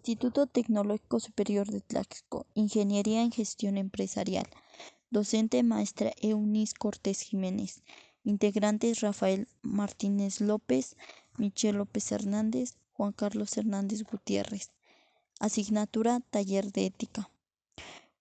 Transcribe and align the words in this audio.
Instituto 0.00 0.46
Tecnológico 0.46 1.20
Superior 1.20 1.66
de 1.70 1.82
Tlaxco, 1.82 2.46
Ingeniería 2.54 3.20
en 3.20 3.30
Gestión 3.30 3.76
Empresarial. 3.76 4.46
Docente 5.10 5.62
maestra 5.62 6.14
Eunice 6.22 6.72
Cortés 6.72 7.20
Jiménez. 7.20 7.82
Integrantes 8.24 9.02
Rafael 9.02 9.46
Martínez 9.60 10.40
López, 10.40 10.96
Michelle 11.36 11.76
López 11.76 12.12
Hernández, 12.12 12.78
Juan 12.94 13.12
Carlos 13.12 13.54
Hernández 13.58 14.04
Gutiérrez. 14.04 14.70
Asignatura 15.38 16.20
Taller 16.30 16.72
de 16.72 16.86
Ética. 16.86 17.28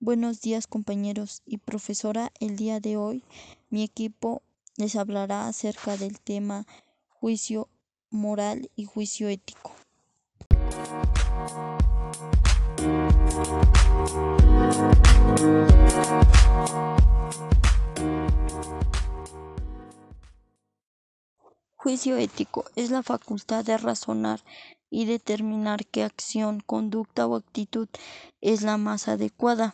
Buenos 0.01 0.41
días 0.41 0.67
compañeros 0.67 1.43
y 1.45 1.59
profesora. 1.59 2.33
El 2.41 2.57
día 2.57 2.81
de 2.81 2.97
hoy 2.97 3.23
mi 3.69 3.83
equipo 3.83 4.41
les 4.75 4.97
hablará 4.97 5.47
acerca 5.47 5.95
del 5.95 6.19
tema 6.19 6.67
juicio 7.07 7.69
moral 8.09 8.69
y 8.75 8.83
juicio 8.83 9.29
ético. 9.29 9.78
Juicio 21.81 22.17
ético 22.17 22.65
es 22.75 22.91
la 22.91 23.03
facultad 23.03 23.63
de 23.65 23.77
razonar 23.77 24.43
y 24.89 25.05
determinar 25.05 25.85
qué 25.85 26.03
acción, 26.03 26.59
conducta 26.59 27.25
o 27.25 27.35
actitud 27.35 27.87
es 28.41 28.61
la 28.61 28.77
más 28.77 29.07
adecuada. 29.07 29.73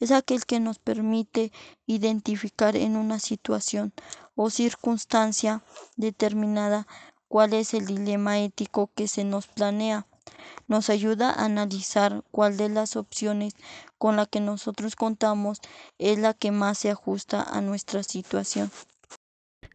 Es 0.00 0.10
aquel 0.10 0.46
que 0.46 0.60
nos 0.60 0.78
permite 0.78 1.52
identificar 1.86 2.76
en 2.76 2.96
una 2.96 3.18
situación 3.18 3.92
o 4.34 4.50
circunstancia 4.50 5.62
determinada 5.96 6.86
cuál 7.28 7.54
es 7.54 7.72
el 7.72 7.86
dilema 7.86 8.40
ético 8.40 8.90
que 8.94 9.08
se 9.08 9.24
nos 9.24 9.46
planea. 9.46 10.06
Nos 10.66 10.90
ayuda 10.90 11.30
a 11.30 11.44
analizar 11.44 12.22
cuál 12.30 12.56
de 12.56 12.68
las 12.68 12.96
opciones 12.96 13.54
con 13.98 14.16
la 14.16 14.26
que 14.26 14.40
nosotros 14.40 14.96
contamos 14.96 15.60
es 15.98 16.18
la 16.18 16.34
que 16.34 16.52
más 16.52 16.78
se 16.78 16.90
ajusta 16.90 17.42
a 17.42 17.60
nuestra 17.60 18.02
situación. 18.02 18.70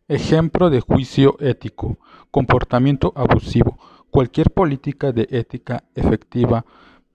Ejemplo 0.07 0.69
de 0.69 0.81
juicio 0.81 1.37
ético. 1.39 1.97
Comportamiento 2.29 3.13
abusivo. 3.15 3.77
Cualquier 4.11 4.51
política 4.51 5.11
de 5.11 5.27
ética 5.31 5.83
efectiva 5.95 6.65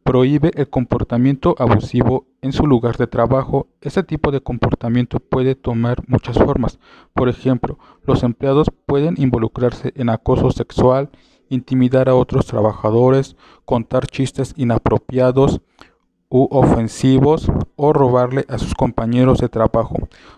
prohíbe 0.08 0.50
el 0.54 0.70
comportamiento 0.70 1.54
abusivo 1.58 2.26
en 2.40 2.52
su 2.52 2.66
lugar 2.66 2.96
de 2.96 3.06
trabajo. 3.06 3.68
Ese 3.82 4.02
tipo 4.02 4.30
de 4.30 4.40
comportamiento 4.40 5.20
puede 5.20 5.54
tomar 5.54 6.02
muchas 6.08 6.38
formas. 6.38 6.78
Por 7.12 7.28
ejemplo, 7.28 7.78
los 8.04 8.22
empleados 8.22 8.68
pueden 8.86 9.16
involucrarse 9.18 9.92
en 9.96 10.08
acoso 10.08 10.50
sexual, 10.50 11.10
intimidar 11.48 12.08
a 12.08 12.14
otros 12.14 12.46
trabajadores, 12.46 13.36
contar 13.64 14.06
chistes 14.06 14.54
inapropiados, 14.56 15.60
u 16.30 16.46
ofensivos 16.50 17.50
o 17.76 17.92
robarle 17.92 18.44
a 18.48 18.58
sus 18.58 18.74
compañeros 18.74 19.38
de 19.38 19.48
trabajo. 19.48 19.96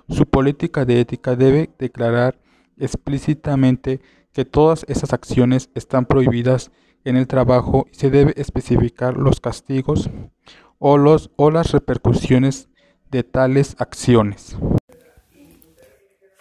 Su 0.09 0.27
política 0.27 0.85
de 0.85 1.01
ética 1.01 1.37
debe 1.37 1.71
declarar 1.79 2.39
explícitamente 2.79 4.01
que 4.33 4.45
todas 4.45 4.85
esas 4.89 5.13
acciones 5.13 5.71
están 5.75 6.07
prohibidas 6.07 6.71
en 7.05 7.17
el 7.17 7.27
trabajo 7.27 7.87
y 7.93 7.97
se 7.97 8.11
debe 8.11 8.35
especificar 8.37 9.17
los 9.17 9.41
castigos 9.41 10.11
o, 10.79 10.97
los, 10.97 11.31
o 11.37 11.51
las 11.51 11.73
repercusiones 11.73 12.69
de 13.11 13.25
tales 13.25 13.75
acciones. 13.79 14.57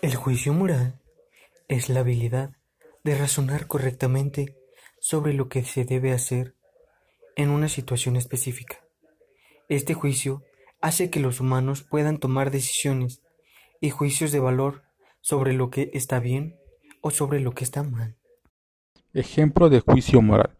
El 0.01 0.15
juicio 0.15 0.53
moral 0.53 0.99
es 1.67 1.89
la 1.89 2.01
habilidad 2.01 2.51
de 3.03 3.17
razonar 3.17 3.67
correctamente 3.67 4.58
sobre 5.09 5.33
lo 5.33 5.49
que 5.49 5.63
se 5.63 5.85
debe 5.85 6.11
hacer 6.13 6.53
en 7.35 7.49
una 7.49 7.67
situación 7.67 8.15
específica. 8.15 8.77
Este 9.67 9.95
juicio 9.95 10.43
hace 10.81 11.09
que 11.09 11.19
los 11.19 11.39
humanos 11.39 11.81
puedan 11.81 12.19
tomar 12.19 12.51
decisiones 12.51 13.23
y 13.81 13.89
juicios 13.89 14.31
de 14.31 14.39
valor 14.39 14.83
sobre 15.19 15.53
lo 15.53 15.71
que 15.71 15.89
está 15.95 16.19
bien 16.19 16.59
o 17.01 17.09
sobre 17.09 17.39
lo 17.39 17.53
que 17.53 17.63
está 17.63 17.81
mal. 17.81 18.17
Ejemplo 19.11 19.71
de 19.71 19.79
juicio 19.79 20.21
moral. 20.21 20.55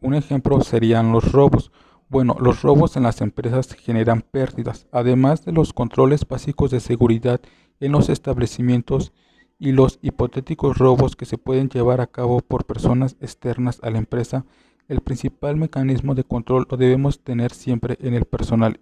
Un 0.00 0.14
ejemplo 0.14 0.60
serían 0.62 1.12
los 1.12 1.30
robos. 1.30 1.70
Bueno, 2.08 2.36
los 2.40 2.62
robos 2.62 2.96
en 2.96 3.04
las 3.04 3.20
empresas 3.20 3.72
generan 3.72 4.20
pérdidas, 4.20 4.88
además 4.90 5.44
de 5.44 5.52
los 5.52 5.72
controles 5.72 6.26
básicos 6.26 6.72
de 6.72 6.80
seguridad 6.80 7.40
en 7.78 7.92
los 7.92 8.08
establecimientos 8.08 9.12
y 9.58 9.72
los 9.72 9.98
hipotéticos 10.02 10.78
robos 10.78 11.16
que 11.16 11.24
se 11.24 11.38
pueden 11.38 11.68
llevar 11.68 12.00
a 12.00 12.06
cabo 12.06 12.40
por 12.40 12.66
personas 12.66 13.16
externas 13.20 13.80
a 13.82 13.90
la 13.90 13.98
empresa 13.98 14.44
el 14.88 15.00
principal 15.00 15.56
mecanismo 15.56 16.14
de 16.14 16.22
control 16.22 16.66
lo 16.70 16.76
debemos 16.76 17.20
tener 17.20 17.52
siempre 17.52 17.96
en 18.00 18.14
el 18.14 18.24
personal 18.24 18.80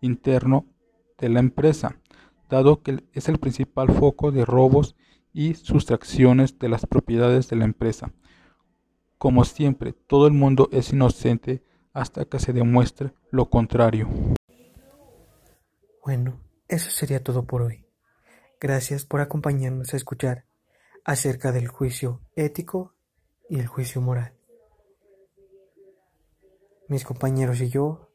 interno 0.00 0.66
de 1.18 1.28
la 1.28 1.40
empresa, 1.40 2.00
dado 2.48 2.82
que 2.82 3.04
es 3.12 3.28
el 3.28 3.38
principal 3.38 3.92
foco 3.92 4.32
de 4.32 4.44
robos 4.44 4.96
y 5.32 5.54
sustracciones 5.54 6.58
de 6.58 6.68
las 6.68 6.86
propiedades 6.86 7.48
de 7.48 7.56
la 7.56 7.64
empresa. 7.64 8.12
Como 9.18 9.44
siempre, 9.44 9.92
todo 9.92 10.26
el 10.26 10.32
mundo 10.32 10.68
es 10.72 10.92
inocente 10.92 11.62
hasta 11.92 12.24
que 12.24 12.40
se 12.40 12.52
demuestre 12.52 13.12
lo 13.30 13.48
contrario. 13.48 14.08
Bueno, 16.04 16.40
eso 16.68 16.90
sería 16.90 17.22
todo 17.22 17.44
por 17.44 17.62
hoy. 17.62 17.85
Gracias 18.60 19.04
por 19.04 19.20
acompañarnos 19.20 19.92
a 19.92 19.96
escuchar 19.96 20.44
acerca 21.04 21.52
del 21.52 21.68
juicio 21.68 22.20
ético 22.34 22.94
y 23.48 23.58
el 23.58 23.66
juicio 23.66 24.00
moral 24.00 24.36
mis 26.88 27.04
compañeros 27.04 27.60
y 27.60 27.68
yo 27.68 28.08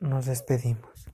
nos 0.00 0.26
despedimos. 0.26 1.10